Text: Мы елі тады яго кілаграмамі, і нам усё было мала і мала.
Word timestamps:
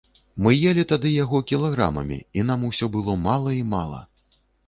Мы 0.45 0.53
елі 0.69 0.83
тады 0.91 1.09
яго 1.23 1.41
кілаграмамі, 1.51 2.17
і 2.39 2.47
нам 2.49 2.65
усё 2.71 2.85
было 2.97 3.17
мала 3.29 3.53
і 3.59 3.63
мала. 3.77 4.01